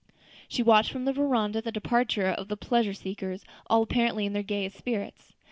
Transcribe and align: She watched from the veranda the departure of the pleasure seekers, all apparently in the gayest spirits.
She 0.47 0.63
watched 0.63 0.91
from 0.91 1.05
the 1.05 1.13
veranda 1.13 1.61
the 1.61 1.71
departure 1.71 2.25
of 2.27 2.47
the 2.47 2.57
pleasure 2.57 2.95
seekers, 2.95 3.45
all 3.67 3.83
apparently 3.83 4.25
in 4.25 4.33
the 4.33 4.41
gayest 4.41 4.79
spirits. 4.79 5.35